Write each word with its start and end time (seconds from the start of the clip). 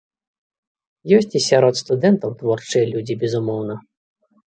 Ёсць 1.17 1.33
і 1.39 1.41
сярод 1.49 1.75
студэнтаў 1.81 2.33
творчыя 2.39 2.85
людзі, 2.95 3.17
безумоўна. 3.25 3.77